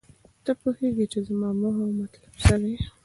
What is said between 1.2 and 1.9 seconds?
زما موخه